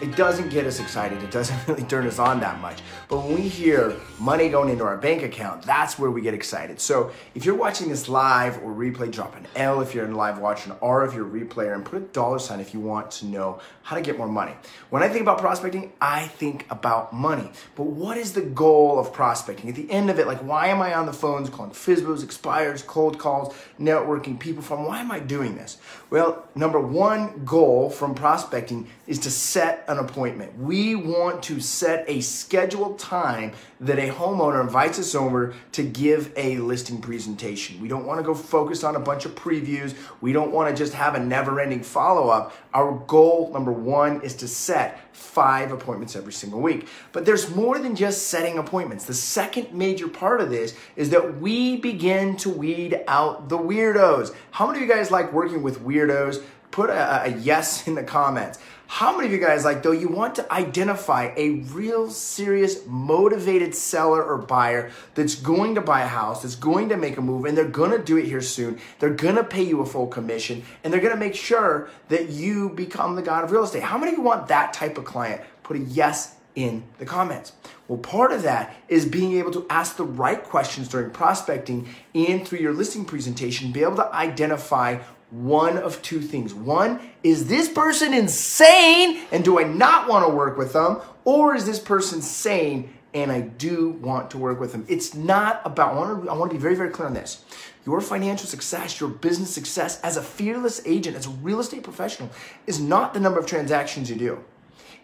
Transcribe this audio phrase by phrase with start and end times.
[0.00, 1.22] it doesn't get us excited.
[1.22, 2.80] It doesn't really turn us on that much.
[3.08, 6.80] But when we hear money going into our bank account, that's where we get excited.
[6.80, 10.38] So if you're watching this live or replay, drop an L if you're in live
[10.38, 13.26] watching, R if you're a replayer, and put a dollar sign if you want to
[13.26, 14.52] know how to get more money.
[14.90, 17.50] When I think about prospecting, I think about money.
[17.76, 19.68] But what is the goal of prospecting?
[19.68, 22.82] At the end of it, like why am I on the phones calling FSBOs, expires,
[22.82, 24.86] cold calls, networking, people from?
[24.86, 25.78] Why am I doing this?
[26.10, 30.58] Well, number one goal from prospecting is to set an appointment.
[30.58, 36.32] We want to set a scheduled time that a homeowner invites us over to give
[36.36, 37.80] a listing presentation.
[37.80, 39.94] We don't want to go focus on a bunch of previews.
[40.20, 42.54] We don't want to just have a never ending follow up.
[42.72, 46.88] Our goal, number one, is to set five appointments every single week.
[47.12, 49.04] But there's more than just setting appointments.
[49.04, 54.34] The second major part of this is that we begin to weed out the weirdos.
[54.50, 56.42] How many of you guys like working with weirdos?
[56.70, 58.58] Put a, a yes in the comments.
[58.86, 63.74] How many of you guys like though you want to identify a real serious motivated
[63.74, 67.46] seller or buyer that's going to buy a house, that's going to make a move
[67.46, 68.78] and they're going to do it here soon.
[68.98, 72.28] They're going to pay you a full commission and they're going to make sure that
[72.28, 73.82] you become the god of real estate.
[73.82, 75.40] How many of you want that type of client?
[75.62, 77.52] Put a yes in the comments.
[77.88, 82.46] Well, part of that is being able to ask the right questions during prospecting and
[82.46, 85.00] through your listing presentation, be able to identify
[85.34, 86.54] one of two things.
[86.54, 91.00] One, is this person insane and do I not want to work with them?
[91.24, 94.86] Or is this person sane and I do want to work with them?
[94.88, 97.44] It's not about, I want to, I want to be very, very clear on this.
[97.84, 102.30] Your financial success, your business success as a fearless agent, as a real estate professional,
[102.68, 104.44] is not the number of transactions you do.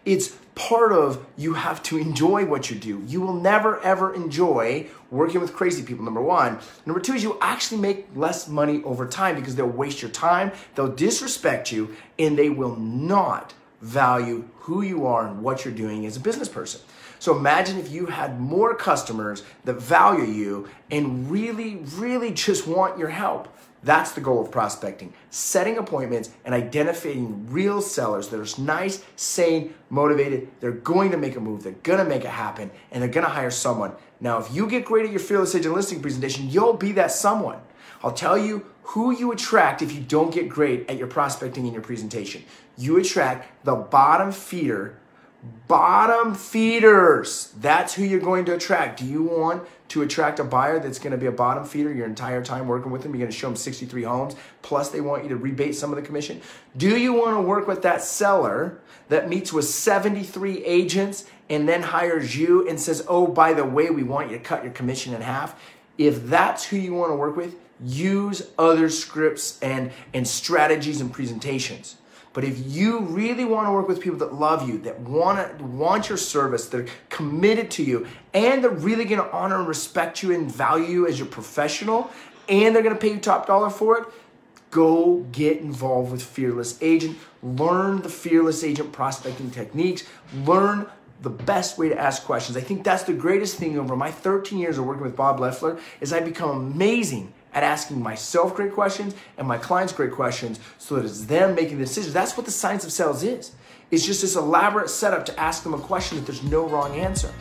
[0.05, 3.03] It's part of you have to enjoy what you do.
[3.07, 6.59] You will never ever enjoy working with crazy people, number one.
[6.85, 10.51] Number two is you actually make less money over time because they'll waste your time,
[10.75, 16.05] they'll disrespect you, and they will not value who you are and what you're doing
[16.05, 16.81] as a business person.
[17.19, 22.97] So imagine if you had more customers that value you and really, really just want
[22.97, 23.47] your help.
[23.83, 25.13] That's the goal of prospecting.
[25.31, 30.49] Setting appointments and identifying real sellers that are nice, sane, motivated.
[30.59, 31.63] They're going to make a move.
[31.63, 33.93] They're going to make it happen and they're going to hire someone.
[34.19, 37.59] Now, if you get great at your fearless agent listing presentation, you'll be that someone.
[38.03, 41.73] I'll tell you who you attract if you don't get great at your prospecting and
[41.73, 42.43] your presentation.
[42.77, 44.97] You attract the bottom feeder
[45.67, 47.53] Bottom feeders.
[47.59, 48.99] That's who you're going to attract.
[48.99, 52.05] Do you want to attract a buyer that's going to be a bottom feeder your
[52.05, 53.13] entire time working with them?
[53.13, 55.95] You're going to show them 63 homes, plus they want you to rebate some of
[55.95, 56.41] the commission.
[56.77, 61.81] Do you want to work with that seller that meets with 73 agents and then
[61.81, 65.13] hires you and says, oh, by the way, we want you to cut your commission
[65.13, 65.59] in half?
[65.97, 71.11] If that's who you want to work with, use other scripts and, and strategies and
[71.11, 71.97] presentations.
[72.33, 75.65] But if you really want to work with people that love you, that want to,
[75.65, 79.67] want your service, that are committed to you, and they're really going to honor and
[79.67, 82.09] respect you and value you as your professional,
[82.47, 84.07] and they're going to pay you top dollar for it,
[84.69, 87.17] go get involved with Fearless Agent.
[87.43, 90.03] Learn the Fearless Agent prospecting techniques.
[90.45, 90.87] Learn
[91.21, 92.57] the best way to ask questions.
[92.57, 95.79] I think that's the greatest thing over my 13 years of working with Bob Leffler
[95.99, 100.95] is I become amazing at asking myself great questions and my clients great questions so
[100.95, 102.13] that it's them making the decisions.
[102.13, 103.51] That's what the science of sales is.
[103.91, 107.33] It's just this elaborate setup to ask them a question that there's no wrong answer.